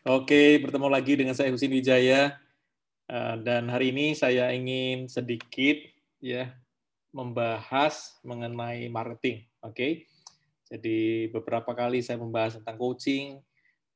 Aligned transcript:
Oke, 0.00 0.56
bertemu 0.64 0.88
lagi 0.88 1.12
dengan 1.12 1.36
saya 1.36 1.52
Husin 1.52 1.76
Wijaya. 1.76 2.40
Eh, 3.04 3.36
dan 3.44 3.68
hari 3.68 3.92
ini 3.92 4.16
saya 4.16 4.48
ingin 4.48 5.12
sedikit 5.12 5.76
ya 6.24 6.56
membahas 7.12 8.16
mengenai 8.24 8.88
marketing. 8.88 9.44
Oke. 9.60 10.08
Jadi 10.72 11.28
beberapa 11.28 11.76
kali 11.76 12.00
saya 12.00 12.16
membahas 12.16 12.56
tentang 12.56 12.80
coaching. 12.80 13.44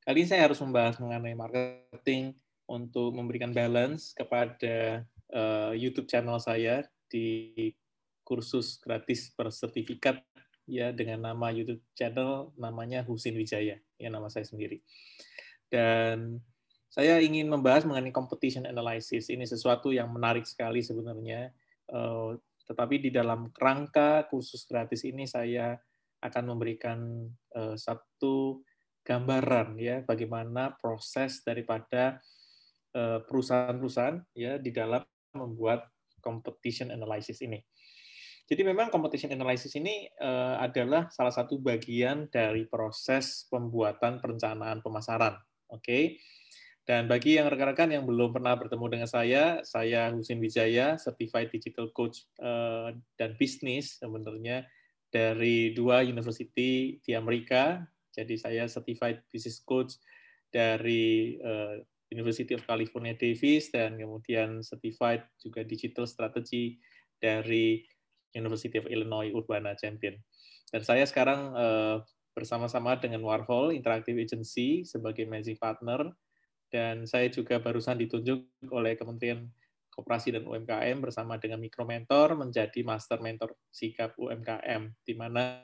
Kali 0.04 0.16
ini 0.20 0.28
saya 0.28 0.44
harus 0.44 0.60
membahas 0.60 1.00
mengenai 1.00 1.32
marketing 1.32 2.36
untuk 2.68 3.16
memberikan 3.16 3.56
balance 3.56 4.12
kepada 4.12 5.08
uh, 5.32 5.72
YouTube 5.72 6.04
channel 6.04 6.36
saya 6.36 6.84
di 7.08 7.72
kursus 8.28 8.76
gratis 8.76 9.32
bersertifikat 9.32 10.20
ya 10.68 10.92
dengan 10.92 11.32
nama 11.32 11.48
YouTube 11.48 11.80
channel 11.96 12.52
namanya 12.60 13.00
Husin 13.08 13.40
Wijaya 13.40 13.80
ya 13.80 14.08
nama 14.12 14.28
saya 14.28 14.44
sendiri. 14.44 14.84
Dan 15.68 16.40
saya 16.94 17.18
ingin 17.18 17.50
membahas 17.50 17.82
mengenai 17.82 18.14
competition 18.14 18.70
analysis. 18.70 19.26
Ini 19.26 19.42
sesuatu 19.42 19.90
yang 19.90 20.14
menarik 20.14 20.46
sekali 20.46 20.78
sebenarnya. 20.78 21.50
Eh, 21.90 22.30
tetapi 22.70 23.02
di 23.02 23.10
dalam 23.10 23.50
rangka 23.50 24.30
kursus 24.30 24.62
gratis 24.62 25.02
ini 25.02 25.26
saya 25.26 25.74
akan 26.22 26.54
memberikan 26.54 27.26
eh, 27.50 27.74
satu 27.74 28.62
gambaran 29.02 29.74
ya 29.82 30.06
bagaimana 30.06 30.78
proses 30.78 31.42
daripada 31.42 32.22
eh, 32.94 33.18
perusahaan-perusahaan 33.26 34.30
ya 34.38 34.62
di 34.62 34.70
dalam 34.70 35.02
membuat 35.34 35.90
competition 36.22 36.94
analysis 36.94 37.42
ini. 37.42 37.58
Jadi 38.46 38.62
memang 38.62 38.92
competition 38.92 39.32
analysis 39.32 39.72
ini 39.72 40.04
adalah 40.60 41.08
salah 41.08 41.32
satu 41.32 41.56
bagian 41.64 42.28
dari 42.28 42.68
proses 42.68 43.48
pembuatan 43.48 44.20
perencanaan 44.20 44.84
pemasaran 44.84 45.32
Oke. 45.74 46.22
Dan 46.84 47.08
bagi 47.08 47.40
yang 47.40 47.48
rekan-rekan 47.48 47.88
yang 47.96 48.04
belum 48.04 48.36
pernah 48.36 48.52
bertemu 48.60 48.86
dengan 48.92 49.08
saya, 49.08 49.64
saya 49.64 50.12
Husin 50.12 50.36
Wijaya, 50.36 51.00
Certified 51.00 51.48
Digital 51.48 51.88
Coach 51.96 52.28
uh, 52.44 52.92
dan 53.16 53.32
Bisnis 53.40 53.96
sebenarnya 53.96 54.68
dari 55.08 55.72
dua 55.72 56.04
university 56.04 57.00
di 57.00 57.12
Amerika. 57.16 57.80
Jadi 58.12 58.36
saya 58.36 58.68
Certified 58.68 59.24
Business 59.32 59.64
Coach 59.64 59.96
dari 60.52 61.40
uh, 61.40 61.80
University 62.12 62.52
of 62.52 62.62
California 62.68 63.16
Davis 63.16 63.72
dan 63.72 63.96
kemudian 63.96 64.60
Certified 64.60 65.24
juga 65.40 65.64
Digital 65.64 66.04
Strategy 66.04 66.76
dari 67.16 67.80
University 68.36 68.76
of 68.76 68.86
Illinois 68.92 69.32
Urbana-Champaign. 69.32 70.20
Dan 70.68 70.82
saya 70.84 71.08
sekarang 71.08 71.40
uh, 71.56 71.96
bersama-sama 72.34 72.98
dengan 72.98 73.22
Warhol 73.22 73.72
Interactive 73.72 74.18
Agency 74.18 74.82
sebagai 74.82 75.24
managing 75.24 75.56
partner. 75.56 76.10
Dan 76.68 77.06
saya 77.06 77.30
juga 77.30 77.62
barusan 77.62 77.96
ditunjuk 78.02 78.68
oleh 78.74 78.98
Kementerian 78.98 79.46
Koperasi 79.94 80.34
dan 80.34 80.42
UMKM 80.42 80.98
bersama 80.98 81.38
dengan 81.38 81.62
Mikro 81.62 81.86
Mentor 81.86 82.34
menjadi 82.34 82.82
Master 82.82 83.22
Mentor 83.22 83.54
Sikap 83.70 84.18
UMKM 84.18 84.90
di 85.06 85.14
mana 85.14 85.62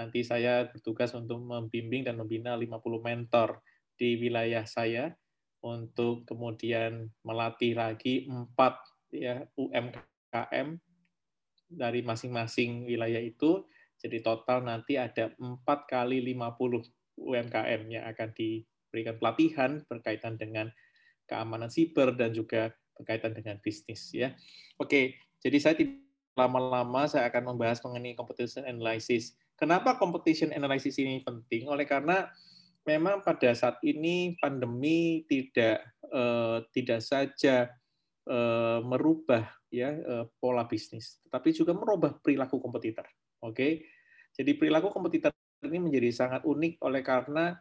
nanti 0.00 0.24
saya 0.24 0.64
bertugas 0.72 1.12
untuk 1.12 1.36
membimbing 1.44 2.08
dan 2.08 2.16
membina 2.16 2.56
50 2.56 2.80
mentor 3.04 3.60
di 3.98 4.16
wilayah 4.16 4.64
saya 4.64 5.12
untuk 5.60 6.24
kemudian 6.24 7.10
melatih 7.26 7.74
lagi 7.76 8.24
empat 8.30 8.78
ya 9.10 9.44
UMKM 9.58 10.78
dari 11.68 12.00
masing-masing 12.00 12.88
wilayah 12.88 13.20
itu 13.20 13.66
jadi 13.98 14.22
total 14.22 14.62
nanti 14.62 14.94
ada 14.94 15.34
4 15.36 15.62
kali 15.86 16.22
50 16.22 17.18
UMKM 17.18 17.82
yang 17.90 18.04
akan 18.06 18.30
diberikan 18.30 19.18
pelatihan 19.18 19.70
berkaitan 19.90 20.38
dengan 20.38 20.70
keamanan 21.26 21.68
siber 21.68 22.14
dan 22.14 22.30
juga 22.30 22.70
berkaitan 22.94 23.34
dengan 23.34 23.58
bisnis 23.58 24.10
ya. 24.14 24.34
Oke, 24.78 25.18
jadi 25.42 25.58
saya 25.58 25.74
tidak 25.78 26.08
lama-lama 26.38 27.10
saya 27.10 27.26
akan 27.26 27.54
membahas 27.54 27.82
mengenai 27.82 28.14
competition 28.14 28.62
analysis. 28.62 29.34
Kenapa 29.58 29.98
competition 29.98 30.54
analysis 30.54 30.94
ini 31.02 31.18
penting? 31.26 31.66
Oleh 31.66 31.82
karena 31.82 32.30
memang 32.86 33.26
pada 33.26 33.50
saat 33.58 33.82
ini 33.82 34.38
pandemi 34.38 35.26
tidak 35.26 35.82
eh, 36.06 36.58
tidak 36.70 37.02
saja 37.02 37.66
eh, 38.22 38.78
merubah 38.86 39.50
ya 39.74 39.90
eh, 39.90 40.24
pola 40.38 40.62
bisnis, 40.70 41.18
tetapi 41.26 41.50
juga 41.50 41.74
merubah 41.74 42.14
perilaku 42.22 42.62
kompetitor. 42.62 43.04
Oke. 43.44 43.86
Jadi 44.34 44.54
perilaku 44.54 44.94
kompetitor 44.94 45.34
ini 45.66 45.82
menjadi 45.82 46.14
sangat 46.14 46.46
unik 46.46 46.78
oleh 46.82 47.02
karena 47.02 47.58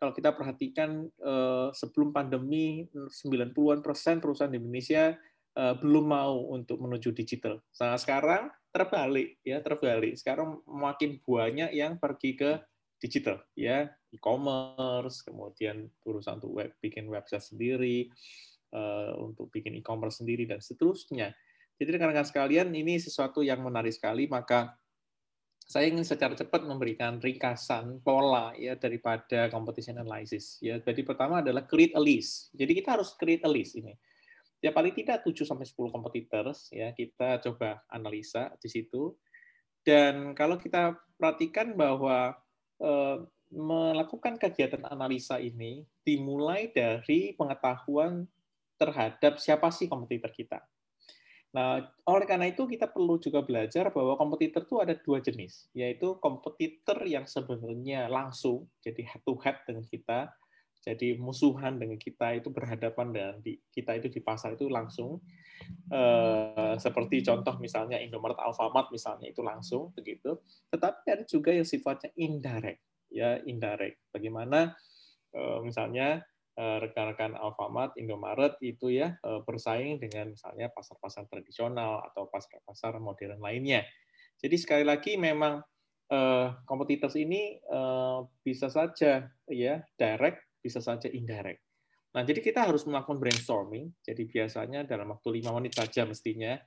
kalau 0.00 0.16
kita 0.16 0.32
perhatikan 0.32 1.04
eh, 1.06 1.68
sebelum 1.76 2.14
pandemi 2.14 2.88
90-an 2.94 3.84
persen 3.84 4.16
perusahaan 4.22 4.48
di 4.48 4.56
Indonesia 4.56 5.12
eh, 5.58 5.74
belum 5.76 6.06
mau 6.08 6.54
untuk 6.56 6.80
menuju 6.80 7.12
digital. 7.12 7.60
Nah, 7.82 8.00
sekarang 8.00 8.48
terbalik 8.72 9.42
ya, 9.44 9.60
terbalik. 9.60 10.16
Sekarang 10.16 10.64
makin 10.64 11.20
banyak 11.20 11.74
yang 11.76 12.00
pergi 12.00 12.38
ke 12.38 12.62
digital 13.00 13.44
ya, 13.56 13.92
e-commerce, 14.08 15.20
kemudian 15.24 15.88
perusahaan 16.00 16.40
untuk 16.40 16.52
web, 16.56 16.70
bikin 16.80 17.08
website 17.08 17.44
sendiri, 17.44 18.08
eh, 18.72 19.12
untuk 19.20 19.52
bikin 19.52 19.76
e-commerce 19.76 20.24
sendiri 20.24 20.48
dan 20.48 20.64
seterusnya. 20.64 21.36
Jadi 21.80 21.96
rekan-rekan 21.96 22.28
sekalian, 22.28 22.68
ini 22.76 23.00
sesuatu 23.00 23.40
yang 23.40 23.64
menarik 23.64 23.92
sekali, 23.92 24.28
maka 24.28 24.79
saya 25.70 25.86
ingin 25.86 26.02
secara 26.02 26.34
cepat 26.34 26.66
memberikan 26.66 27.22
ringkasan 27.22 28.02
pola 28.02 28.50
ya 28.58 28.74
daripada 28.74 29.46
competition 29.54 30.02
analysis. 30.02 30.58
Ya, 30.58 30.82
jadi 30.82 31.06
pertama 31.06 31.38
adalah 31.46 31.62
create 31.62 31.94
a 31.94 32.02
list. 32.02 32.50
Jadi 32.58 32.82
kita 32.82 32.98
harus 32.98 33.14
create 33.14 33.46
a 33.46 33.50
list 33.50 33.78
ini. 33.78 33.94
Ya 34.58 34.74
paling 34.74 34.90
tidak 34.98 35.22
7 35.22 35.46
sampai 35.46 35.62
10 35.62 35.94
competitors 35.94 36.74
ya 36.74 36.90
kita 36.90 37.38
coba 37.46 37.86
analisa 37.86 38.50
di 38.58 38.66
situ. 38.66 39.14
Dan 39.86 40.34
kalau 40.34 40.58
kita 40.58 40.98
perhatikan 41.14 41.78
bahwa 41.78 42.34
eh, 42.82 43.18
melakukan 43.54 44.42
kegiatan 44.42 44.82
analisa 44.90 45.38
ini 45.38 45.86
dimulai 46.02 46.74
dari 46.74 47.30
pengetahuan 47.38 48.26
terhadap 48.74 49.38
siapa 49.38 49.70
sih 49.70 49.86
kompetitor 49.86 50.34
kita. 50.34 50.58
Nah, 51.50 51.82
oleh 52.06 52.26
karena 52.30 52.46
itu 52.46 52.62
kita 52.62 52.86
perlu 52.86 53.18
juga 53.18 53.42
belajar 53.42 53.90
bahwa 53.90 54.14
kompetitor 54.14 54.62
itu 54.62 54.76
ada 54.78 54.94
dua 54.94 55.18
jenis, 55.18 55.66
yaitu 55.74 56.14
kompetitor 56.22 57.02
yang 57.02 57.26
sebenarnya 57.26 58.06
langsung, 58.06 58.70
jadi 58.78 59.02
head 59.02 59.22
to 59.26 59.34
head 59.42 59.58
dengan 59.66 59.82
kita, 59.82 60.30
jadi 60.80 61.18
musuhan 61.18 61.76
dengan 61.76 61.98
kita 62.00 62.38
itu 62.38 62.48
berhadapan 62.48 63.12
dengan 63.12 63.34
kita 63.74 63.92
itu 63.98 64.08
di 64.08 64.22
pasar 64.22 64.54
itu 64.54 64.70
langsung, 64.70 65.18
eh, 65.90 66.74
seperti 66.78 67.20
contoh 67.26 67.58
misalnya 67.58 67.98
Indomaret, 67.98 68.38
Alfamart 68.38 68.88
misalnya 68.94 69.26
itu 69.28 69.42
langsung 69.42 69.90
begitu. 69.92 70.38
Tetapi 70.70 71.04
ada 71.10 71.24
juga 71.26 71.50
yang 71.50 71.66
sifatnya 71.66 72.14
indirect, 72.14 72.80
ya 73.10 73.42
indirect. 73.42 73.98
Bagaimana 74.14 74.72
eh, 75.34 75.58
misalnya 75.66 76.22
rekan-rekan 76.58 77.38
Alfamart, 77.38 77.94
Indomaret 77.96 78.58
itu 78.60 78.90
ya 78.90 79.16
eh, 79.22 79.40
bersaing 79.46 80.02
dengan 80.02 80.34
misalnya 80.34 80.68
pasar-pasar 80.68 81.30
tradisional 81.30 82.02
atau 82.10 82.26
pasar-pasar 82.26 82.98
modern 82.98 83.38
lainnya. 83.38 83.86
Jadi 84.40 84.56
sekali 84.58 84.84
lagi 84.84 85.14
memang 85.16 85.62
eh, 86.10 86.48
kompetitor 86.66 87.12
ini 87.16 87.60
bisa 88.42 88.66
saja 88.68 89.30
ya 89.46 89.74
direct, 89.94 90.60
bisa 90.60 90.82
saja 90.82 91.06
indirect. 91.08 91.62
Nah, 92.10 92.26
jadi 92.26 92.42
kita 92.42 92.66
harus 92.66 92.82
melakukan 92.90 93.22
brainstorming. 93.22 93.94
Jadi 94.02 94.26
biasanya 94.26 94.82
dalam 94.82 95.14
waktu 95.14 95.38
lima 95.38 95.54
menit 95.54 95.78
saja 95.78 96.02
mestinya 96.02 96.58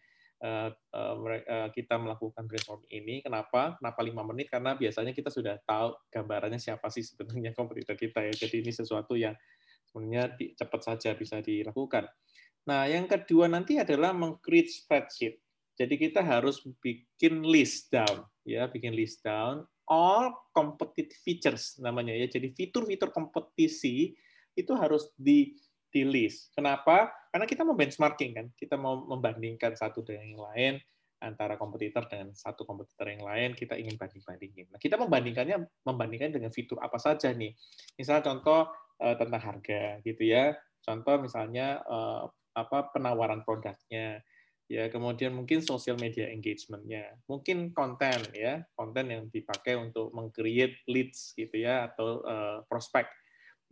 kita 1.72 1.96
melakukan 2.00 2.44
brainstorming 2.48 2.92
ini. 2.92 3.16
Kenapa? 3.24 3.80
Kenapa 3.80 4.00
lima 4.04 4.24
menit? 4.28 4.52
Karena 4.52 4.76
biasanya 4.76 5.16
kita 5.16 5.32
sudah 5.32 5.56
tahu 5.64 5.96
gambarannya 6.12 6.60
siapa 6.60 6.92
sih 6.92 7.04
sebenarnya 7.04 7.56
kompetitor 7.56 7.96
kita 7.96 8.24
ya. 8.28 8.34
Jadi 8.36 8.60
ini 8.60 8.72
sesuatu 8.72 9.16
yang 9.16 9.36
sebenarnya 9.94 10.34
cepat 10.58 10.82
saja 10.82 11.14
bisa 11.14 11.38
dilakukan. 11.46 12.10
Nah, 12.66 12.90
yang 12.90 13.06
kedua 13.06 13.46
nanti 13.46 13.78
adalah 13.78 14.10
meng-create 14.18 14.74
spreadsheet. 14.74 15.38
Jadi 15.78 16.02
kita 16.02 16.26
harus 16.26 16.66
bikin 16.82 17.46
list 17.46 17.94
down, 17.94 18.26
ya, 18.42 18.66
bikin 18.66 18.98
list 18.98 19.22
down 19.22 19.62
all 19.88 20.32
competitive 20.56 21.20
features 21.22 21.78
namanya 21.80 22.16
ya. 22.16 22.28
Jadi 22.28 22.56
fitur-fitur 22.56 23.12
kompetisi 23.12 24.16
itu 24.56 24.72
harus 24.74 25.12
di 25.14 25.54
di 25.94 26.02
list. 26.08 26.50
Kenapa? 26.58 27.14
Karena 27.30 27.46
kita 27.46 27.62
mau 27.62 27.78
benchmarking 27.78 28.32
kan, 28.34 28.48
kita 28.58 28.76
mau 28.82 29.06
membandingkan 29.06 29.78
satu 29.78 30.02
dengan 30.02 30.26
yang 30.26 30.42
lain 30.42 30.74
antara 31.24 31.56
kompetitor 31.56 32.04
dengan 32.12 32.36
satu 32.36 32.68
kompetitor 32.68 33.08
yang 33.08 33.24
lain 33.24 33.56
kita 33.56 33.80
ingin 33.80 33.96
banding-bandingin. 33.96 34.68
Nah, 34.76 34.80
kita 34.82 35.00
membandingkannya 35.00 35.56
membandingkan 35.88 36.36
dengan 36.36 36.52
fitur 36.52 36.84
apa 36.84 37.00
saja 37.00 37.32
nih. 37.32 37.56
Misalnya 37.96 38.28
contoh 38.28 38.68
uh, 39.04 39.16
tentang 39.20 39.44
harga 39.44 40.00
gitu 40.08 40.24
ya. 40.24 40.56
Contoh 40.80 41.20
misalnya 41.20 41.84
uh, 41.84 42.32
apa 42.56 42.96
penawaran 42.96 43.44
produknya, 43.44 44.24
ya 44.72 44.88
kemudian 44.88 45.36
mungkin 45.36 45.60
social 45.60 46.00
media 46.00 46.32
engagementnya, 46.32 47.20
mungkin 47.28 47.76
konten 47.76 48.24
ya 48.32 48.64
konten 48.80 49.12
yang 49.12 49.24
dipakai 49.28 49.76
untuk 49.76 50.16
mengcreate 50.16 50.80
leads 50.88 51.36
gitu 51.36 51.60
ya 51.60 51.92
atau 51.92 52.24
uh, 52.24 52.64
prospek. 52.72 53.06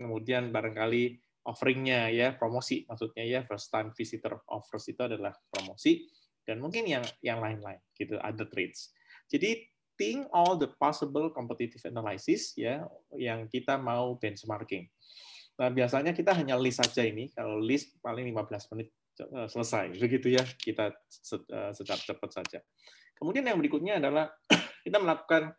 kemudian 0.02 0.50
barangkali 0.50 1.22
offeringnya 1.46 2.10
ya 2.10 2.34
promosi 2.34 2.90
maksudnya 2.90 3.22
ya 3.22 3.46
first 3.46 3.70
time 3.70 3.94
visitor 3.94 4.42
offers 4.50 4.90
itu 4.90 4.98
adalah 4.98 5.30
promosi 5.46 6.10
dan 6.42 6.58
mungkin 6.58 6.90
yang 6.90 7.06
yang 7.22 7.38
lain-lain 7.38 7.78
gitu 7.94 8.18
other 8.18 8.50
traits. 8.50 8.90
Jadi 9.30 9.71
think 10.02 10.26
all 10.34 10.58
the 10.58 10.66
possible 10.82 11.30
competitive 11.30 11.86
analysis 11.86 12.58
ya 12.58 12.82
yang 13.14 13.46
kita 13.46 13.78
mau 13.78 14.18
benchmarking. 14.18 14.90
Nah, 15.62 15.70
biasanya 15.70 16.18
kita 16.18 16.34
hanya 16.34 16.58
list 16.58 16.82
saja 16.82 17.06
ini. 17.06 17.30
Kalau 17.30 17.62
list 17.62 18.02
paling 18.02 18.26
15 18.34 18.74
menit 18.74 18.90
eh, 19.22 19.46
selesai. 19.46 19.94
Begitu 20.02 20.34
ya, 20.34 20.42
kita 20.42 20.90
eh, 20.90 21.72
secara 21.78 22.02
cepat 22.02 22.30
saja. 22.34 22.60
Kemudian 23.14 23.46
yang 23.46 23.62
berikutnya 23.62 24.02
adalah 24.02 24.34
kita 24.86 24.98
melakukan 24.98 25.54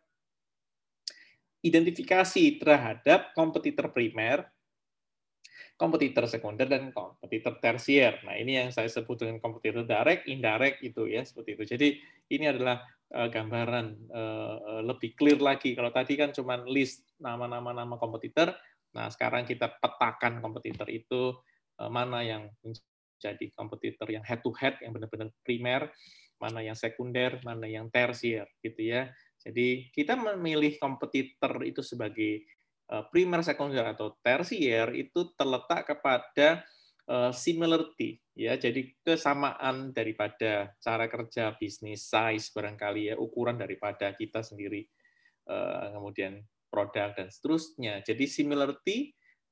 identifikasi 1.63 2.59
terhadap 2.59 3.31
kompetitor 3.31 3.95
primer, 3.95 4.43
kompetitor 5.79 6.27
sekunder, 6.27 6.67
dan 6.67 6.91
kompetitor 6.91 7.55
tersier. 7.63 8.19
Nah, 8.27 8.35
ini 8.35 8.59
yang 8.59 8.75
saya 8.75 8.91
sebut 8.91 9.23
dengan 9.23 9.39
kompetitor 9.39 9.87
direct, 9.87 10.27
indirect 10.27 10.83
itu 10.83 11.07
ya, 11.07 11.23
seperti 11.23 11.55
itu. 11.55 11.63
Jadi, 11.63 11.87
ini 12.35 12.51
adalah 12.51 12.83
uh, 13.13 13.29
gambaran 13.29 14.09
uh, 14.09 14.81
lebih 14.81 15.13
clear 15.13 15.39
lagi. 15.39 15.77
Kalau 15.77 15.93
tadi 15.93 16.17
kan 16.17 16.33
cuma 16.33 16.59
list 16.65 17.05
nama-nama 17.21 17.71
nama 17.71 17.95
kompetitor, 17.95 18.51
nah 18.91 19.07
sekarang 19.13 19.45
kita 19.45 19.69
petakan 19.77 20.41
kompetitor 20.41 20.89
itu 20.89 21.37
uh, 21.77 21.89
mana 21.93 22.25
yang 22.25 22.49
menjadi 22.65 23.45
kompetitor 23.53 24.09
yang 24.09 24.25
head 24.25 24.41
to 24.41 24.51
head, 24.57 24.75
yang 24.81 24.91
benar-benar 24.91 25.29
primer, 25.45 25.93
mana 26.41 26.59
yang 26.59 26.75
sekunder, 26.75 27.39
mana 27.45 27.69
yang 27.69 27.87
tersier, 27.93 28.49
gitu 28.59 28.81
ya. 28.81 29.07
Jadi 29.39 29.93
kita 29.93 30.19
memilih 30.19 30.75
kompetitor 30.79 31.63
itu 31.67 31.83
sebagai 31.83 32.47
primer, 33.11 33.41
sekunder 33.41 33.95
atau 33.95 34.15
tersier 34.21 34.91
itu 34.95 35.33
terletak 35.33 35.95
kepada 35.95 36.61
similarity, 37.35 38.15
ya. 38.31 38.55
Jadi 38.55 38.95
kesamaan 39.03 39.91
daripada 39.91 40.71
cara 40.79 41.05
kerja 41.11 41.51
bisnis, 41.59 42.07
size 42.07 42.51
barangkali 42.55 43.11
ya, 43.11 43.15
ukuran 43.19 43.59
daripada 43.59 44.15
kita 44.15 44.39
sendiri, 44.39 44.87
eh, 45.47 45.87
kemudian 45.91 46.39
produk 46.71 47.13
dan 47.13 47.27
seterusnya. 47.29 48.01
Jadi 48.01 48.25
similarity 48.25 48.97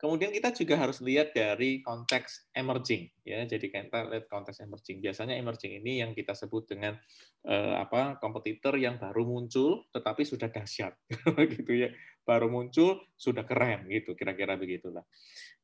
Kemudian 0.01 0.33
kita 0.33 0.49
juga 0.49 0.81
harus 0.81 0.97
lihat 0.97 1.29
dari 1.37 1.85
konteks 1.85 2.49
emerging, 2.57 3.05
ya. 3.21 3.45
Jadi 3.45 3.69
kita 3.69 4.09
lihat 4.09 4.25
konteks 4.25 4.65
emerging. 4.65 4.97
Biasanya 4.97 5.37
emerging 5.37 5.77
ini 5.77 6.01
yang 6.01 6.17
kita 6.17 6.33
sebut 6.33 6.65
dengan 6.65 6.97
eh, 7.45 7.75
apa 7.77 8.17
kompetitor 8.17 8.81
yang 8.81 8.97
baru 8.97 9.21
muncul, 9.29 9.85
tetapi 9.93 10.25
sudah 10.25 10.49
dahsyat, 10.49 10.97
gitu 11.53 11.85
ya. 11.85 11.93
Baru 12.25 12.49
muncul 12.49 12.97
sudah 13.13 13.45
keren, 13.45 13.85
gitu. 13.93 14.17
Kira-kira 14.17 14.57
begitulah. 14.57 15.05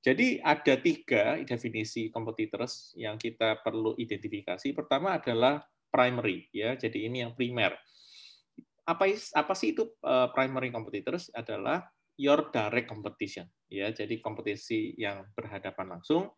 Jadi 0.05 0.37
ada 0.37 0.77
tiga 0.77 1.41
definisi 1.41 2.13
competitors 2.13 2.93
yang 2.93 3.17
kita 3.17 3.65
perlu 3.65 3.97
identifikasi. 3.97 4.69
Pertama 4.77 5.17
adalah 5.17 5.65
primary, 5.89 6.45
ya. 6.53 6.77
Jadi 6.77 7.09
ini 7.09 7.25
yang 7.25 7.33
primer. 7.33 7.73
Apa 8.85 9.09
apa 9.09 9.53
sih 9.57 9.73
itu 9.73 9.97
uh, 10.05 10.29
primary 10.29 10.69
competitors? 10.69 11.33
Adalah 11.33 11.89
your 12.17 12.49
direct 12.49 12.89
competition 12.89 13.45
ya. 13.69 13.93
Jadi 13.93 14.19
kompetisi 14.19 14.97
yang 14.97 15.23
berhadapan 15.37 15.97
langsung. 15.97 16.33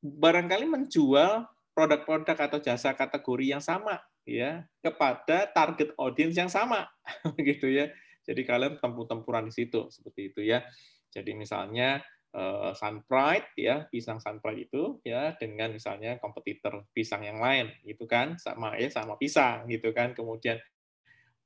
Barangkali 0.00 0.68
menjual 0.68 1.48
produk-produk 1.72 2.36
atau 2.36 2.58
jasa 2.60 2.96
kategori 2.96 3.56
yang 3.56 3.60
sama 3.64 4.00
ya 4.24 4.64
kepada 4.80 5.46
target 5.52 5.92
audience 5.96 6.36
yang 6.36 6.52
sama 6.52 6.88
gitu 7.40 7.68
ya. 7.68 7.88
Jadi 8.26 8.42
kalian 8.42 8.82
tempur-tempuran 8.82 9.46
di 9.48 9.54
situ 9.54 9.86
seperti 9.88 10.34
itu 10.34 10.40
ya. 10.42 10.66
Jadi 11.14 11.32
misalnya 11.32 12.02
uh, 12.34 12.74
Sunpride 12.74 13.54
ya 13.54 13.86
pisang 13.86 14.18
Sunpride 14.18 14.66
itu 14.66 14.98
ya 15.06 15.32
dengan 15.38 15.72
misalnya 15.72 16.18
kompetitor 16.18 16.84
pisang 16.90 17.22
yang 17.22 17.38
lain 17.38 17.70
gitu 17.86 18.04
kan. 18.04 18.34
Sama 18.36 18.74
ya 18.76 18.90
sama 18.90 19.14
pisang 19.14 19.70
gitu 19.70 19.94
kan. 19.94 20.12
Kemudian 20.12 20.58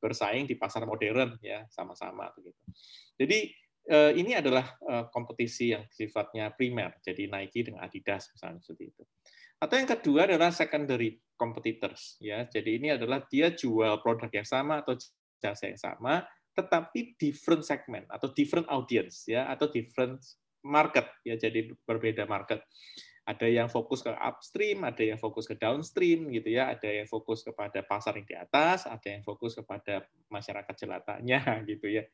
bersaing 0.01 0.49
di 0.49 0.57
pasar 0.57 0.89
modern 0.89 1.37
ya 1.45 1.69
sama-sama 1.69 2.33
begitu. 2.33 2.59
Jadi 3.21 3.39
eh, 3.87 4.13
ini 4.17 4.33
adalah 4.33 4.65
eh, 4.81 5.05
kompetisi 5.13 5.77
yang 5.77 5.85
sifatnya 5.93 6.51
primer, 6.57 6.97
jadi 7.05 7.29
Nike 7.29 7.69
dengan 7.69 7.85
Adidas 7.85 8.33
misalnya 8.33 8.65
seperti 8.65 8.85
itu. 8.97 9.05
Atau 9.61 9.77
yang 9.77 9.91
kedua 9.93 10.25
adalah 10.25 10.51
secondary 10.57 11.21
competitors 11.37 12.17
ya. 12.17 12.49
Jadi 12.49 12.81
ini 12.81 12.89
adalah 12.97 13.21
dia 13.29 13.53
jual 13.53 14.01
produk 14.01 14.33
yang 14.33 14.49
sama 14.49 14.81
atau 14.81 14.97
jasa 15.41 15.69
yang 15.69 15.81
sama 15.81 16.25
tetapi 16.55 17.15
different 17.17 17.63
segment 17.63 18.05
atau 18.11 18.29
different 18.35 18.67
audience 18.69 19.25
ya 19.25 19.47
atau 19.49 19.71
different 19.71 20.21
market 20.61 21.09
ya 21.25 21.39
jadi 21.41 21.73
berbeda 21.89 22.29
market 22.29 22.61
ada 23.29 23.47
yang 23.47 23.69
fokus 23.69 24.01
ke 24.01 24.11
upstream, 24.11 24.83
ada 24.83 25.03
yang 25.05 25.21
fokus 25.21 25.45
ke 25.45 25.55
downstream 25.55 26.33
gitu 26.33 26.57
ya, 26.57 26.73
ada 26.73 26.89
yang 26.89 27.07
fokus 27.07 27.45
kepada 27.45 27.85
pasar 27.85 28.17
yang 28.17 28.27
di 28.27 28.37
atas, 28.37 28.89
ada 28.89 29.09
yang 29.09 29.23
fokus 29.23 29.55
kepada 29.55 30.09
masyarakat 30.33 30.75
jelatanya 30.75 31.41
gitu 31.71 31.87
ya. 31.87 32.05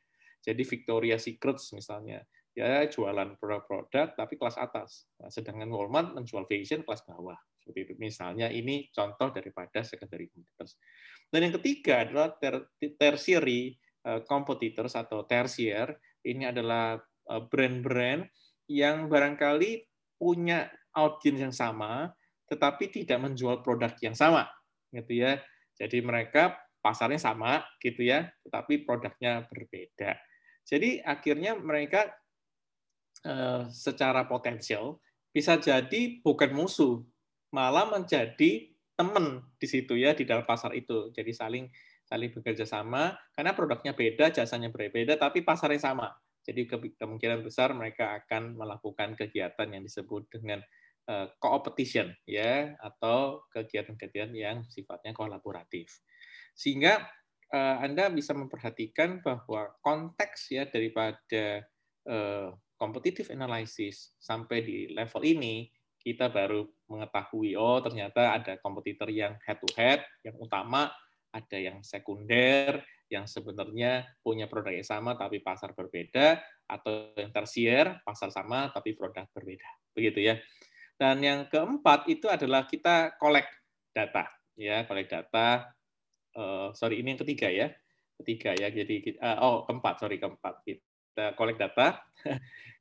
Jadi 0.42 0.62
Victoria 0.62 1.16
Secret 1.16 1.58
misalnya, 1.74 2.22
ya 2.56 2.88
jualan 2.88 3.36
produk-produk 3.36 4.16
tapi 4.16 4.34
kelas 4.40 4.56
atas. 4.56 5.04
Nah, 5.20 5.28
sedangkan 5.28 5.68
Walmart 5.68 6.16
menjual 6.16 6.48
fashion 6.48 6.82
kelas 6.82 7.04
bawah. 7.04 7.36
Seperti 7.60 7.78
itu. 7.82 7.92
Misalnya 8.00 8.48
ini 8.48 8.88
contoh 8.94 9.28
daripada 9.28 9.84
secondary 9.84 10.32
competitors. 10.32 10.80
Dan 11.28 11.50
yang 11.50 11.54
ketiga 11.60 12.06
adalah 12.06 12.32
ter 12.38 12.64
tertiary 12.78 13.76
eh, 14.06 14.20
competitors 14.24 14.96
atau 14.96 15.28
tertier. 15.28 16.00
Ini 16.24 16.54
adalah 16.54 16.96
eh, 17.02 17.42
brand-brand 17.44 18.24
yang 18.72 19.10
barangkali 19.12 19.84
punya 20.16 20.64
audiens 20.96 21.38
yang 21.38 21.54
sama, 21.54 22.10
tetapi 22.48 22.88
tidak 22.88 23.20
menjual 23.20 23.60
produk 23.60 23.92
yang 24.00 24.16
sama, 24.16 24.48
gitu 24.90 25.22
ya. 25.22 25.38
Jadi 25.76 26.00
mereka 26.00 26.56
pasarnya 26.80 27.20
sama, 27.20 27.60
gitu 27.84 28.00
ya, 28.00 28.32
tetapi 28.48 28.88
produknya 28.88 29.44
berbeda. 29.46 30.16
Jadi 30.66 30.98
akhirnya 31.04 31.54
mereka 31.54 32.10
eh, 33.22 33.68
secara 33.70 34.24
potensial 34.26 34.98
bisa 35.30 35.60
jadi 35.60 36.24
bukan 36.24 36.56
musuh, 36.56 37.04
malah 37.52 37.86
menjadi 37.92 38.72
teman 38.96 39.44
di 39.60 39.68
situ 39.68 39.94
ya 40.00 40.16
di 40.16 40.24
dalam 40.24 40.48
pasar 40.48 40.72
itu. 40.72 41.12
Jadi 41.12 41.30
saling 41.30 41.68
saling 42.06 42.30
bekerja 42.32 42.64
sama 42.64 43.14
karena 43.36 43.52
produknya 43.52 43.92
beda, 43.92 44.32
jasanya 44.32 44.72
berbeda, 44.72 45.20
tapi 45.20 45.44
pasarnya 45.44 45.92
sama. 45.92 46.08
Jadi 46.46 46.64
kemungkinan 46.94 47.42
besar 47.42 47.74
mereka 47.74 48.14
akan 48.22 48.54
melakukan 48.54 49.18
kegiatan 49.18 49.66
yang 49.66 49.82
disebut 49.82 50.30
dengan 50.30 50.62
competition 51.38 52.10
ya 52.26 52.74
atau 52.82 53.46
kegiatan-kegiatan 53.54 54.34
yang 54.34 54.58
sifatnya 54.66 55.14
kolaboratif. 55.14 56.02
Sehingga 56.56 57.06
uh, 57.54 57.76
Anda 57.82 58.10
bisa 58.10 58.34
memperhatikan 58.34 59.22
bahwa 59.22 59.70
konteks 59.84 60.50
ya 60.50 60.66
daripada 60.66 61.62
uh, 62.08 62.50
competitive 62.76 63.32
analysis 63.32 64.12
sampai 64.20 64.62
di 64.62 64.78
level 64.92 65.22
ini 65.24 65.70
kita 66.06 66.30
baru 66.30 66.62
mengetahui 66.86 67.58
oh 67.58 67.82
ternyata 67.82 68.38
ada 68.38 68.54
kompetitor 68.62 69.10
yang 69.10 69.34
head 69.42 69.58
to 69.58 69.68
head 69.74 70.06
yang 70.22 70.38
utama 70.38 70.92
ada 71.34 71.58
yang 71.58 71.82
sekunder 71.82 72.78
yang 73.10 73.26
sebenarnya 73.26 74.06
punya 74.22 74.46
produk 74.46 74.70
yang 74.70 74.86
sama 74.86 75.18
tapi 75.18 75.42
pasar 75.42 75.74
berbeda 75.74 76.38
atau 76.66 77.10
yang 77.18 77.34
tersier 77.34 77.98
pasar 78.06 78.30
sama 78.30 78.70
tapi 78.70 78.94
produk 78.94 79.26
berbeda 79.34 79.66
begitu 79.94 80.30
ya 80.30 80.34
dan 80.96 81.20
yang 81.20 81.44
keempat 81.52 82.08
itu 82.08 82.24
adalah 82.28 82.64
kita 82.64 83.20
collect 83.20 83.52
data, 83.92 84.24
ya, 84.56 84.88
collect 84.88 85.12
data. 85.12 85.68
Uh, 86.32 86.72
sorry, 86.72 87.00
ini 87.00 87.16
yang 87.16 87.20
ketiga 87.20 87.48
ya, 87.52 87.68
ketiga 88.20 88.56
ya. 88.56 88.72
Jadi 88.72 89.20
uh, 89.20 89.36
oh 89.44 89.56
keempat, 89.68 90.00
sorry 90.00 90.16
keempat 90.16 90.64
kita 90.64 91.36
collect 91.36 91.60
data, 91.60 92.00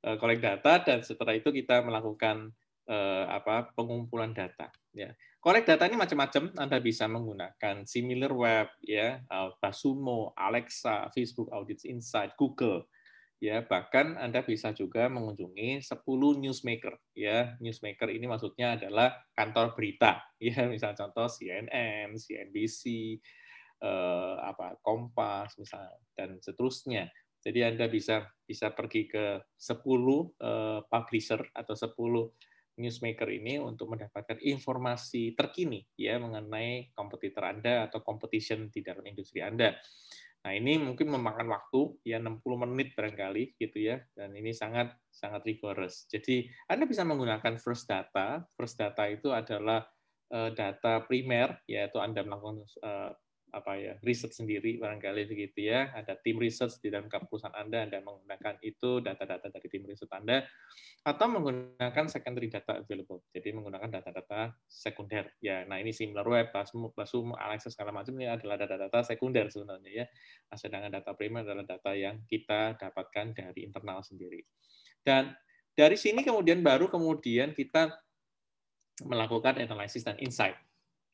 uh, 0.04 0.16
collect 0.22 0.44
data 0.44 0.74
dan 0.84 1.00
setelah 1.04 1.36
itu 1.36 1.52
kita 1.52 1.84
melakukan 1.84 2.56
uh, 2.88 3.28
apa 3.32 3.76
pengumpulan 3.76 4.32
data. 4.32 4.72
Ya, 4.96 5.12
collect 5.44 5.68
data 5.68 5.84
ini 5.84 6.00
macam-macam. 6.00 6.56
Anda 6.56 6.80
bisa 6.80 7.12
menggunakan 7.12 7.84
SimilarWeb, 7.84 8.80
ya, 8.88 9.20
Basumo, 9.60 10.32
Alexa, 10.40 11.12
Facebook 11.12 11.52
Audit 11.52 11.84
Insight, 11.84 12.32
Google 12.40 12.88
ya 13.46 13.62
bahkan 13.62 14.18
Anda 14.18 14.42
bisa 14.42 14.74
juga 14.74 15.06
mengunjungi 15.06 15.86
10 15.86 16.42
newsmaker. 16.42 16.98
Ya 17.14 17.54
newsmaker 17.62 18.10
ini 18.10 18.26
maksudnya 18.26 18.74
adalah 18.74 19.14
kantor 19.38 19.78
berita. 19.78 20.26
Ya 20.46 20.66
misal 20.70 20.94
contoh 20.94 21.26
CNN, 21.26 22.14
CNBC 22.18 22.84
eh, 23.82 24.36
apa 24.42 24.78
Kompas 24.82 25.58
misalnya 25.62 25.94
dan 26.18 26.42
seterusnya. 26.42 27.10
Jadi 27.46 27.62
Anda 27.62 27.86
bisa 27.86 28.26
bisa 28.42 28.74
pergi 28.74 29.06
ke 29.06 29.42
10 29.54 29.86
eh, 30.42 30.80
publisher 30.90 31.42
atau 31.54 31.74
10 31.78 31.94
newsmaker 32.76 33.32
ini 33.32 33.56
untuk 33.56 33.96
mendapatkan 33.96 34.36
informasi 34.44 35.32
terkini 35.32 35.88
ya 35.96 36.20
mengenai 36.20 36.92
kompetitor 36.92 37.48
Anda 37.48 37.88
atau 37.88 38.04
competition 38.04 38.68
di 38.68 38.84
dalam 38.84 39.06
industri 39.08 39.40
Anda. 39.40 39.72
Nah, 40.46 40.54
ini 40.54 40.78
mungkin 40.78 41.10
memakan 41.10 41.50
waktu 41.50 42.06
ya 42.06 42.22
60 42.22 42.70
menit 42.70 42.94
barangkali 42.94 43.58
gitu 43.58 43.82
ya. 43.82 43.98
Dan 44.14 44.38
ini 44.38 44.54
sangat 44.54 44.94
sangat 45.10 45.42
rigorous. 45.42 46.06
Jadi, 46.06 46.46
Anda 46.70 46.86
bisa 46.86 47.02
menggunakan 47.02 47.58
first 47.58 47.90
data. 47.90 48.46
First 48.54 48.78
data 48.78 49.10
itu 49.10 49.34
adalah 49.34 49.82
eh, 50.30 50.54
data 50.54 51.02
primer 51.02 51.66
yaitu 51.66 51.98
Anda 51.98 52.22
melakukan 52.22 52.62
eh, 52.62 53.12
apa 53.56 53.80
ya 53.80 53.96
riset 54.04 54.36
sendiri 54.36 54.76
barangkali 54.76 55.32
begitu 55.32 55.72
ya. 55.72 55.96
Ada 55.96 56.20
tim 56.20 56.36
research 56.36 56.84
di 56.84 56.92
dalam 56.92 57.08
perusahaan 57.08 57.56
Anda 57.56 57.88
Anda 57.88 58.04
menggunakan 58.04 58.60
itu 58.60 59.00
data-data 59.00 59.48
dari 59.48 59.68
tim 59.72 59.88
riset 59.88 60.12
Anda 60.12 60.44
atau 61.08 61.26
menggunakan 61.32 62.06
secondary 62.12 62.52
data 62.52 62.84
available. 62.84 63.24
Jadi 63.32 63.56
menggunakan 63.56 63.88
data-data 63.88 64.52
sekunder. 64.68 65.32
Ya 65.40 65.64
nah 65.64 65.80
ini 65.80 65.96
similar 65.96 66.28
web 66.28 66.52
Plasma, 66.52 66.92
Plasma, 66.92 67.40
Alexa 67.40 67.72
segala 67.72 67.96
macam 67.96 68.12
ini 68.20 68.28
adalah 68.28 68.60
data-data 68.60 69.08
sekunder 69.08 69.48
sebenarnya 69.48 70.04
ya. 70.04 70.06
Nah, 70.52 70.58
sedangkan 70.60 70.92
data 70.92 71.12
primer 71.16 71.48
adalah 71.48 71.64
data 71.64 71.96
yang 71.96 72.20
kita 72.28 72.76
dapatkan 72.76 73.32
dari 73.32 73.64
internal 73.64 74.04
sendiri. 74.04 74.44
Dan 75.00 75.32
dari 75.72 75.96
sini 75.96 76.28
kemudian 76.28 76.60
baru 76.60 76.92
kemudian 76.92 77.56
kita 77.56 77.96
melakukan 79.04 79.60
analisis 79.60 80.08
dan 80.08 80.16
insight 80.24 80.56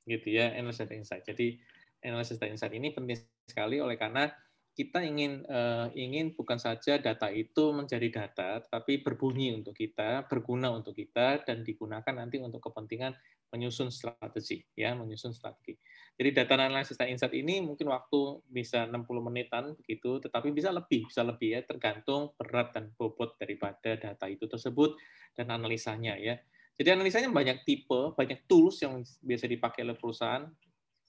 gitu 0.05 0.33
ya 0.33 0.53
analysis 0.53 0.85
dan 0.85 1.01
insight. 1.01 1.23
Jadi 1.25 1.57
analisis 2.03 2.41
dan 2.41 2.57
insight 2.57 2.73
ini 2.73 2.91
penting 2.91 3.17
sekali 3.45 3.77
oleh 3.77 3.95
karena 3.95 4.29
kita 4.71 5.03
ingin 5.03 5.43
uh, 5.51 5.91
ingin 5.91 6.31
bukan 6.31 6.55
saja 6.55 6.95
data 6.95 7.27
itu 7.27 7.75
menjadi 7.75 8.07
data, 8.07 8.63
tapi 8.63 9.03
berbunyi 9.03 9.51
untuk 9.51 9.75
kita, 9.75 10.25
berguna 10.31 10.71
untuk 10.71 10.95
kita, 10.95 11.43
dan 11.43 11.67
digunakan 11.67 12.15
nanti 12.15 12.39
untuk 12.39 12.63
kepentingan 12.71 13.11
menyusun 13.51 13.91
strategi, 13.91 14.63
ya, 14.71 14.95
menyusun 14.95 15.35
strategi. 15.35 15.75
Jadi 16.15 16.29
data 16.31 16.55
analisis 16.55 16.95
dan 16.95 17.11
insight 17.11 17.35
ini 17.35 17.59
mungkin 17.59 17.91
waktu 17.91 18.47
bisa 18.47 18.87
60 18.87 19.03
menitan 19.19 19.75
begitu, 19.75 20.23
tetapi 20.23 20.55
bisa 20.55 20.71
lebih, 20.71 21.03
bisa 21.11 21.27
lebih 21.27 21.59
ya, 21.59 21.61
tergantung 21.67 22.31
berat 22.39 22.71
dan 22.71 22.95
bobot 22.95 23.35
daripada 23.35 23.99
data 23.99 24.25
itu 24.31 24.47
tersebut 24.47 24.95
dan 25.35 25.51
analisanya 25.51 26.15
ya. 26.15 26.39
Jadi 26.79 26.95
analisanya 26.95 27.27
banyak 27.27 27.67
tipe, 27.67 28.15
banyak 28.15 28.47
tools 28.47 28.79
yang 28.79 29.03
biasa 29.03 29.45
dipakai 29.51 29.83
oleh 29.83 29.99
perusahaan 29.99 30.47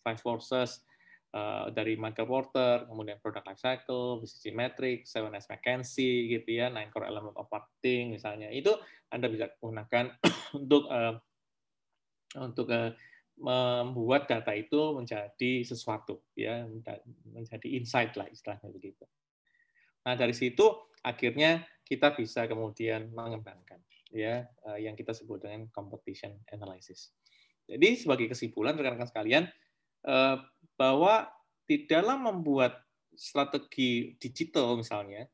five 0.03 0.19
forces 0.19 0.83
uh, 1.33 1.73
dari 1.73 1.97
Michael 1.97 2.29
Porter, 2.29 2.85
kemudian 2.87 3.19
product 3.19 3.47
life 3.49 3.61
cycle, 3.61 4.21
BCG 4.21 4.53
metric, 4.53 5.09
7S 5.09 5.49
McKinsey 5.49 6.29
gitu 6.39 6.61
ya, 6.63 6.69
nine 6.69 6.93
core 6.93 7.09
element 7.09 7.35
of 7.39 7.49
marketing 7.49 8.17
misalnya. 8.17 8.53
Itu 8.53 8.77
Anda 9.09 9.33
bisa 9.33 9.49
gunakan 9.59 10.13
untuk 10.61 10.89
uh, 10.89 11.17
untuk 12.41 12.69
uh, 12.73 12.93
membuat 13.43 14.29
data 14.29 14.53
itu 14.53 14.97
menjadi 14.97 15.53
sesuatu 15.65 16.21
ya, 16.37 16.69
menjadi 17.33 17.69
insight 17.73 18.15
lah 18.15 18.29
istilahnya 18.29 18.69
begitu. 18.69 19.05
Nah, 20.05 20.15
dari 20.15 20.37
situ 20.37 20.69
akhirnya 21.03 21.65
kita 21.83 22.15
bisa 22.15 22.47
kemudian 22.47 23.11
mengembangkan 23.11 23.83
ya 24.13 24.45
yang 24.77 24.93
kita 24.93 25.17
sebut 25.17 25.41
dengan 25.41 25.73
competition 25.73 26.37
analysis. 26.53 27.17
Jadi 27.65 27.97
sebagai 27.97 28.29
kesimpulan 28.29 28.77
rekan-rekan 28.77 29.09
sekalian, 29.09 29.45
Eh, 29.49 29.62
bahwa 30.77 31.31
di 31.67 31.87
dalam 31.87 32.27
membuat 32.27 32.83
strategi 33.15 34.17
digital 34.19 34.77
misalnya, 34.77 35.29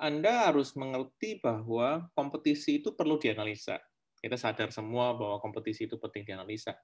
Anda 0.00 0.48
harus 0.48 0.74
mengerti 0.74 1.38
bahwa 1.38 2.08
kompetisi 2.16 2.80
itu 2.80 2.96
perlu 2.96 3.20
dianalisa. 3.20 3.78
Kita 4.20 4.36
sadar 4.36 4.72
semua 4.72 5.16
bahwa 5.16 5.40
kompetisi 5.40 5.88
itu 5.88 5.96
penting 6.00 6.24
dianalisa. 6.24 6.76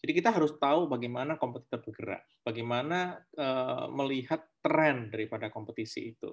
Jadi 0.00 0.12
kita 0.16 0.32
harus 0.32 0.56
tahu 0.56 0.88
bagaimana 0.88 1.36
kompetitor 1.36 1.84
bergerak, 1.84 2.24
bagaimana 2.40 3.20
eh, 3.36 3.86
melihat 3.92 4.40
tren 4.64 5.12
daripada 5.12 5.52
kompetisi 5.52 6.16
itu. 6.16 6.32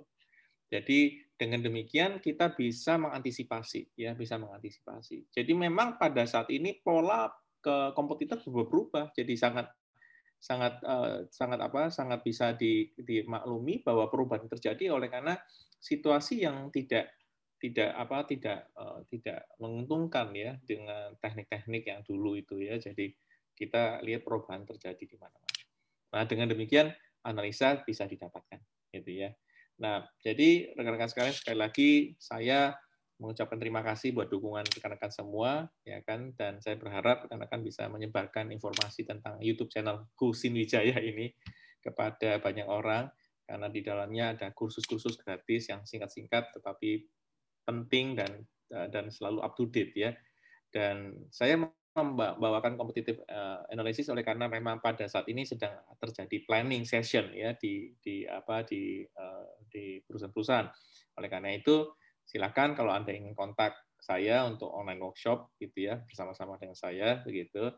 Jadi 0.67 1.19
dengan 1.35 1.63
demikian 1.63 2.19
kita 2.19 2.55
bisa 2.55 2.99
mengantisipasi, 2.99 3.95
ya 3.95 4.15
bisa 4.15 4.35
mengantisipasi. 4.35 5.31
Jadi 5.31 5.51
memang 5.55 5.95
pada 5.95 6.23
saat 6.27 6.51
ini 6.51 6.79
pola 6.79 7.31
ke 7.59 7.91
kompetitor 7.95 8.39
berubah-ubah, 8.43 9.15
jadi 9.15 9.33
sangat 9.35 9.67
sangat 10.37 10.79
uh, 10.85 11.25
sangat 11.33 11.59
apa 11.59 11.89
sangat 11.89 12.21
bisa 12.21 12.53
di, 12.53 12.93
dimaklumi 12.93 13.81
bahwa 13.81 14.05
perubahan 14.07 14.45
terjadi 14.45 14.93
oleh 14.93 15.09
karena 15.09 15.33
situasi 15.81 16.45
yang 16.45 16.69
tidak 16.69 17.09
tidak 17.57 17.89
apa 17.97 18.17
tidak 18.29 18.69
uh, 18.77 19.01
tidak 19.09 19.49
menguntungkan 19.57 20.29
ya 20.37 20.53
dengan 20.61 21.17
teknik-teknik 21.17 21.89
yang 21.89 22.01
dulu 22.05 22.37
itu 22.37 22.61
ya 22.61 22.77
jadi 22.77 23.09
kita 23.57 24.05
lihat 24.05 24.21
perubahan 24.21 24.61
terjadi 24.69 25.01
di 25.01 25.17
mana-mana. 25.17 25.61
Nah 26.13 26.23
dengan 26.29 26.53
demikian 26.53 26.93
analisa 27.25 27.81
bisa 27.81 28.05
didapatkan 28.05 28.61
gitu 28.93 29.25
ya. 29.25 29.33
Nah 29.81 30.05
jadi 30.21 30.77
rekan-rekan 30.77 31.09
sekalian 31.09 31.33
sekali 31.33 31.57
lagi 31.57 31.89
saya 32.21 32.77
mengucapkan 33.17 33.57
terima 33.57 33.81
kasih 33.81 34.13
buat 34.13 34.29
dukungan 34.29 34.65
rekan-rekan 34.77 35.09
semua 35.09 35.69
ya 35.81 36.01
kan 36.05 36.33
dan 36.37 36.61
saya 36.61 36.77
berharap 36.77 37.25
rekan-rekan 37.25 37.65
bisa 37.65 37.89
menyebarkan 37.89 38.53
informasi 38.53 39.05
tentang 39.09 39.41
YouTube 39.41 39.73
channel 39.73 40.05
Kusin 40.13 40.53
Wijaya 40.53 41.01
ini 41.01 41.33
kepada 41.81 42.37
banyak 42.37 42.69
orang 42.69 43.09
karena 43.47 43.67
di 43.71 43.79
dalamnya 43.79 44.35
ada 44.35 44.51
kursus-kursus 44.51 45.15
gratis 45.23 45.71
yang 45.71 45.87
singkat-singkat 45.87 46.51
tetapi 46.51 47.07
penting 47.63 48.19
dan 48.19 48.31
eh, 48.75 48.87
dan 48.91 49.07
selalu 49.07 49.39
up 49.43 49.55
to 49.55 49.67
date 49.71 49.95
ya. 49.95 50.11
Dan 50.67 51.27
saya 51.31 51.55
membawakan 51.97 52.77
kompetitif 52.77 53.17
uh, 53.25 53.65
analysis 53.73 54.05
oleh 54.13 54.21
karena 54.21 54.45
memang 54.45 54.77
pada 54.77 55.09
saat 55.09 55.25
ini 55.31 55.47
sedang 55.47 55.73
terjadi 55.97 56.45
planning 56.45 56.85
session 56.85 57.33
ya 57.33 57.57
di 57.57 57.97
di 57.97 58.21
apa 58.27 58.61
di 58.61 59.01
uh, 59.01 59.47
di 59.65 59.97
perusahaan-perusahaan. 60.05 60.67
Oleh 61.17 61.29
karena 61.31 61.55
itu 61.57 61.89
silakan 62.27 62.75
kalau 62.75 62.91
Anda 62.91 63.15
ingin 63.15 63.31
kontak 63.33 63.73
saya 63.97 64.45
untuk 64.45 64.69
online 64.69 65.01
workshop 65.01 65.55
gitu 65.57 65.89
ya 65.89 66.03
bersama-sama 66.05 66.59
dengan 66.59 66.75
saya 66.77 67.23
begitu. 67.23 67.71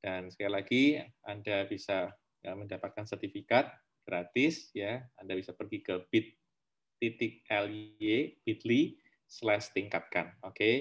Dan 0.00 0.32
sekali 0.32 0.50
lagi 0.50 0.82
Anda 1.22 1.68
bisa 1.68 2.08
ya, 2.40 2.56
mendapatkan 2.56 3.04
sertifikat 3.04 3.68
gratis 4.02 4.72
ya. 4.72 5.04
Anda 5.20 5.36
bisa 5.36 5.52
pergi 5.52 5.84
ke 5.84 5.94
bit 6.08 6.32
titik 7.00 7.44
ly 7.48 8.40
bit.ly 8.42 8.96
slash 9.28 9.70
tingkatkan. 9.76 10.32
Oke. 10.42 10.56
Okay? 10.56 10.74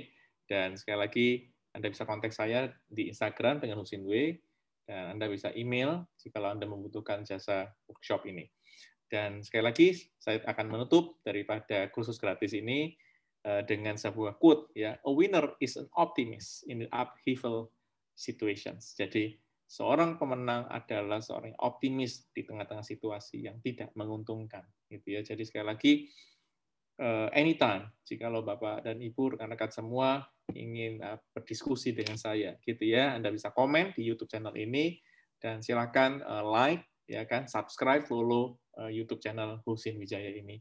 Dan 0.50 0.80
sekali 0.80 0.98
lagi 0.98 1.28
Anda 1.76 1.92
bisa 1.92 2.08
kontak 2.08 2.34
saya 2.34 2.72
di 2.90 3.12
Instagram 3.12 3.62
dengan 3.62 3.84
Husin 3.84 4.08
W 4.08 4.34
dan 4.90 5.20
Anda 5.20 5.30
bisa 5.30 5.54
email 5.54 6.08
jika 6.18 6.42
Anda 6.42 6.66
membutuhkan 6.66 7.28
jasa 7.28 7.70
workshop 7.86 8.26
ini. 8.26 8.50
Dan 9.06 9.46
sekali 9.46 9.64
lagi 9.68 9.88
saya 10.18 10.42
akan 10.42 10.66
menutup 10.66 11.22
daripada 11.22 11.92
kursus 11.94 12.18
gratis 12.18 12.58
ini 12.58 12.98
Eh, 12.98 13.09
dengan 13.40 13.96
sebuah 13.96 14.36
quote 14.36 14.68
ya 14.76 15.00
a 15.00 15.12
winner 15.16 15.56
is 15.64 15.80
an 15.80 15.88
optimist 15.96 16.68
in 16.68 16.84
the 16.84 16.90
upheaval 16.92 17.72
situations. 18.12 18.92
Jadi 19.00 19.40
seorang 19.64 20.20
pemenang 20.20 20.68
adalah 20.68 21.24
seorang 21.24 21.56
yang 21.56 21.62
optimis 21.64 22.28
di 22.36 22.44
tengah-tengah 22.44 22.84
situasi 22.84 23.48
yang 23.48 23.64
tidak 23.64 23.96
menguntungkan 23.96 24.68
gitu 24.92 25.16
ya. 25.16 25.24
Jadi 25.24 25.48
sekali 25.48 25.66
lagi 25.66 25.94
uh, 27.00 27.32
anytime 27.32 27.88
jika 28.04 28.28
lo 28.28 28.44
bapak 28.44 28.84
dan 28.84 29.00
ibu 29.00 29.34
rekan-rekan 29.34 29.72
semua 29.72 30.28
ingin 30.52 31.00
uh, 31.00 31.16
berdiskusi 31.32 31.96
dengan 31.96 32.20
saya 32.20 32.60
gitu 32.68 32.84
ya 32.84 33.16
anda 33.16 33.32
bisa 33.32 33.56
komen 33.56 33.96
di 33.96 34.04
YouTube 34.04 34.28
channel 34.28 34.54
ini 34.58 35.00
dan 35.40 35.64
silakan 35.64 36.20
like 36.44 36.84
ya 37.08 37.24
kan 37.24 37.48
subscribe 37.48 38.04
follow 38.04 38.60
YouTube 38.92 39.24
channel 39.24 39.64
Husin 39.64 39.96
Wijaya 39.96 40.36
ini 40.36 40.60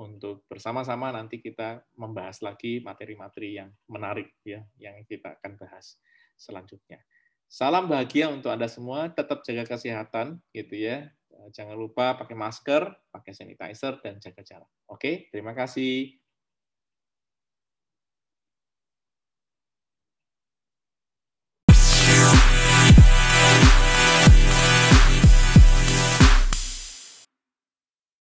untuk 0.00 0.48
bersama-sama 0.48 1.12
nanti 1.12 1.44
kita 1.44 1.84
membahas 2.00 2.40
lagi 2.40 2.80
materi-materi 2.80 3.60
yang 3.60 3.68
menarik 3.92 4.32
ya 4.40 4.64
yang 4.80 5.04
kita 5.04 5.36
akan 5.36 5.60
bahas 5.60 6.00
selanjutnya. 6.40 7.04
Salam 7.50 7.90
bahagia 7.90 8.30
untuk 8.30 8.54
Anda 8.54 8.70
semua, 8.70 9.10
tetap 9.10 9.42
jaga 9.42 9.66
kesehatan 9.66 10.38
gitu 10.54 10.78
ya. 10.78 11.10
Jangan 11.50 11.74
lupa 11.74 12.14
pakai 12.14 12.36
masker, 12.38 12.94
pakai 13.10 13.32
sanitizer 13.34 13.98
dan 14.04 14.22
jaga 14.22 14.40
jarak. 14.46 14.70
Oke, 14.86 15.28
terima 15.34 15.50
kasih. 15.50 16.19